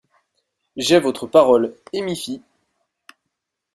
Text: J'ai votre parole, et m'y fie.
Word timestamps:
J'ai 0.77 0.97
votre 0.99 1.27
parole, 1.27 1.75
et 1.93 2.01
m'y 2.01 2.15
fie. 2.15 2.41